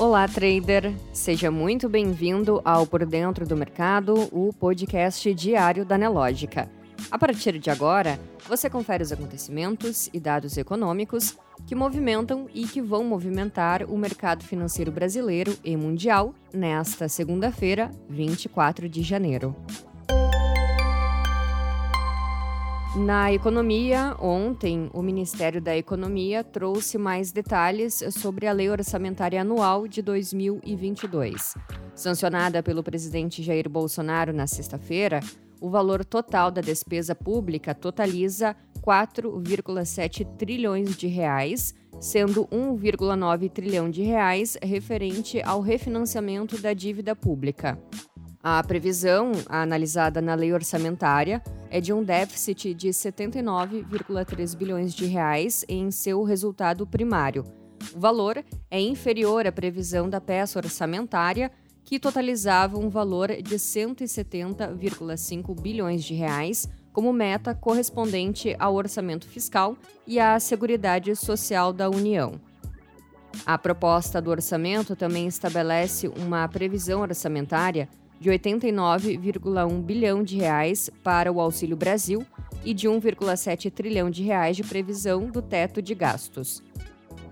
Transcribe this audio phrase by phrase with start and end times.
[0.00, 0.94] Olá, trader!
[1.12, 6.70] Seja muito bem-vindo ao Por Dentro do Mercado, o podcast diário da Nelógica.
[7.10, 8.18] A partir de agora,
[8.48, 11.36] você confere os acontecimentos e dados econômicos
[11.66, 18.88] que movimentam e que vão movimentar o mercado financeiro brasileiro e mundial nesta segunda-feira, 24
[18.88, 19.54] de janeiro.
[22.96, 29.86] Na economia, ontem, o Ministério da Economia trouxe mais detalhes sobre a Lei Orçamentária Anual
[29.86, 31.54] de 2022.
[31.94, 35.20] Sancionada pelo presidente Jair Bolsonaro na sexta-feira,
[35.60, 44.02] o valor total da despesa pública totaliza 4,7 trilhões de reais, sendo 1,9 trilhão de
[44.02, 47.78] reais referente ao refinanciamento da dívida pública.
[48.42, 55.64] A previsão, analisada na lei orçamentária, é de um déficit de 79,3 bilhões de reais
[55.68, 57.44] em seu resultado primário.
[57.94, 61.50] O valor é inferior à previsão da peça orçamentária,
[61.84, 69.76] que totalizava um valor de 170,5 bilhões de reais como meta correspondente ao orçamento fiscal
[70.06, 72.38] e à Seguridade Social da União.
[73.46, 77.88] A proposta do orçamento também estabelece uma previsão orçamentária
[78.20, 82.24] de 89,1 bilhão de reais para o Auxílio Brasil
[82.62, 86.62] e de 1,7 trilhão de reais de previsão do teto de gastos.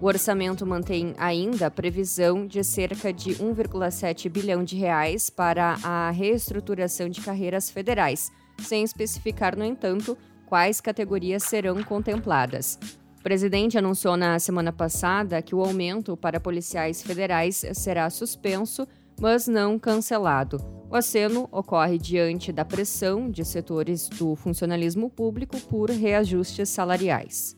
[0.00, 6.10] O orçamento mantém ainda a previsão de cerca de 1,7 bilhão de reais para a
[6.10, 12.78] reestruturação de carreiras federais, sem especificar, no entanto, quais categorias serão contempladas.
[13.18, 18.86] O presidente anunciou na semana passada que o aumento para policiais federais será suspenso,
[19.20, 20.58] mas não cancelado.
[20.88, 27.56] O aceno ocorre diante da pressão de setores do funcionalismo público por reajustes salariais.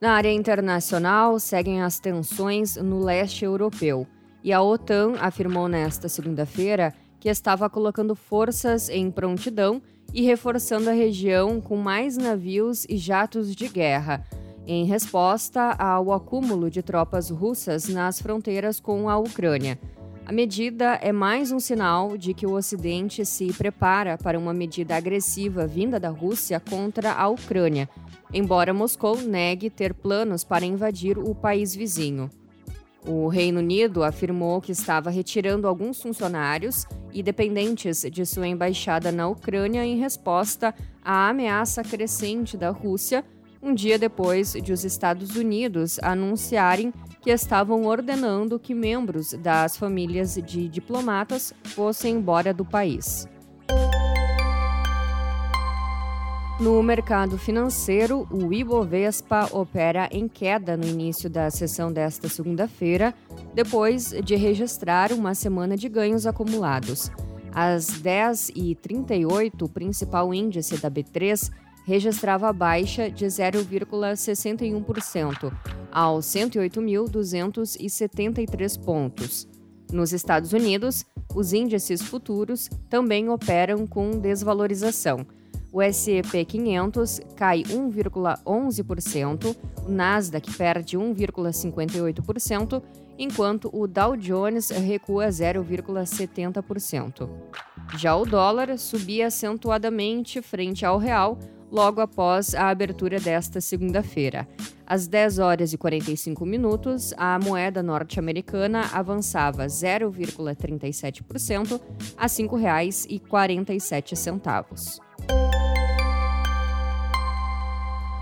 [0.00, 4.06] Na área internacional, seguem as tensões no leste europeu,
[4.42, 9.82] e a OTAN afirmou nesta segunda-feira que estava colocando forças em prontidão
[10.14, 14.24] e reforçando a região com mais navios e jatos de guerra,
[14.66, 19.78] em resposta ao acúmulo de tropas russas nas fronteiras com a Ucrânia.
[20.26, 24.96] A medida é mais um sinal de que o Ocidente se prepara para uma medida
[24.96, 27.88] agressiva vinda da Rússia contra a Ucrânia,
[28.32, 32.30] embora Moscou negue ter planos para invadir o país vizinho.
[33.06, 39.26] O Reino Unido afirmou que estava retirando alguns funcionários e dependentes de sua embaixada na
[39.26, 43.24] Ucrânia em resposta à ameaça crescente da Rússia,
[43.62, 50.34] um dia depois de os Estados Unidos anunciarem que estavam ordenando que membros das famílias
[50.34, 53.28] de diplomatas fossem embora do país.
[56.60, 63.14] No mercado financeiro, o Ibovespa opera em queda no início da sessão desta segunda-feira,
[63.54, 67.10] depois de registrar uma semana de ganhos acumulados.
[67.50, 71.50] Às 10h38, o principal índice da B3
[71.90, 75.52] registrava baixa de 0,61%,
[75.90, 79.48] aos 108.273 pontos.
[79.92, 85.26] Nos Estados Unidos, os índices futuros também operam com desvalorização.
[85.72, 92.80] O S&P 500 cai 1,11%, o Nasdaq perde 1,58%,
[93.18, 97.28] enquanto o Dow Jones recua 0,70%.
[97.98, 101.36] Já o dólar subia acentuadamente frente ao real,
[101.70, 104.48] logo após a abertura desta segunda-feira.
[104.86, 111.80] Às 10 horas e 45 minutos, a moeda norte-americana avançava 0,37%
[112.16, 114.98] a R$ 5,47.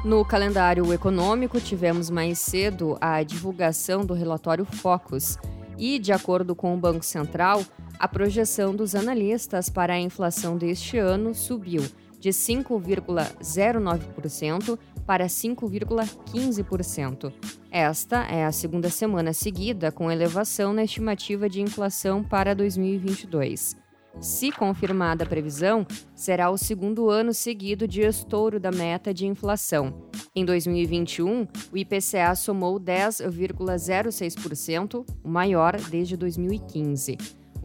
[0.05, 5.37] No calendário econômico, tivemos mais cedo a divulgação do relatório Focus
[5.77, 7.65] e, de acordo com o Banco Central,
[7.99, 11.83] a projeção dos analistas para a inflação deste ano subiu
[12.19, 17.33] de 5,09% para 5,15%.
[17.71, 23.89] Esta é a segunda semana seguida com elevação na estimativa de inflação para 2022.
[24.21, 29.95] Se confirmada a previsão, será o segundo ano seguido de estouro da meta de inflação.
[30.35, 37.17] Em 2021, o IPCA somou 10,06%, o maior desde 2015.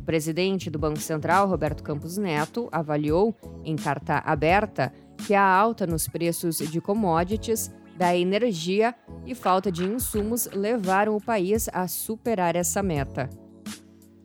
[0.03, 3.33] O presidente do Banco Central, Roberto Campos Neto, avaliou,
[3.63, 4.91] em carta aberta,
[5.25, 8.93] que a alta nos preços de commodities, da energia
[9.25, 13.29] e falta de insumos levaram o país a superar essa meta.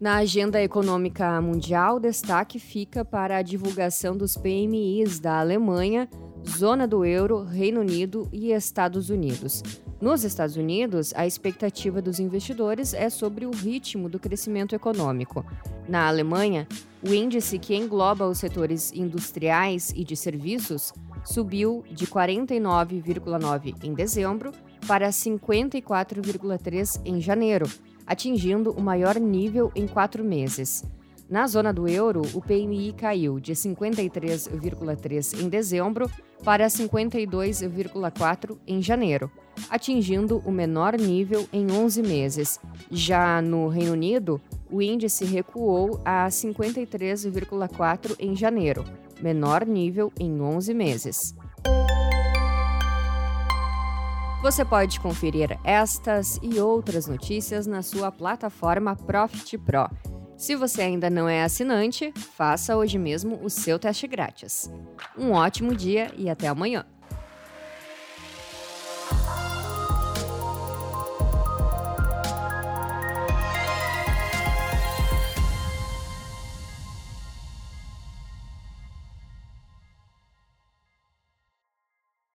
[0.01, 6.09] Na agenda econômica mundial, destaque fica para a divulgação dos PMIs da Alemanha,
[6.57, 9.63] zona do euro, Reino Unido e Estados Unidos.
[10.01, 15.45] Nos Estados Unidos, a expectativa dos investidores é sobre o ritmo do crescimento econômico.
[15.89, 16.69] Na Alemanha,
[17.03, 20.93] o índice que engloba os setores industriais e de serviços
[21.25, 24.53] subiu de 49,9 em dezembro
[24.87, 27.69] para 54,3 em janeiro,
[28.07, 30.85] atingindo o maior nível em quatro meses.
[31.29, 36.11] Na zona do euro, o PMI caiu de 53,3 em dezembro
[36.43, 39.31] para 52,4 em janeiro,
[39.69, 42.59] atingindo o menor nível em 11 meses.
[42.91, 44.41] Já no Reino Unido,
[44.71, 48.85] o índice recuou a 53,4 em janeiro,
[49.21, 51.35] menor nível em 11 meses.
[54.41, 59.91] Você pode conferir estas e outras notícias na sua plataforma Profit Pro.
[60.39, 64.71] Se você ainda não é assinante, faça hoje mesmo o seu teste grátis.
[65.19, 66.87] Um ótimo dia e até amanhã!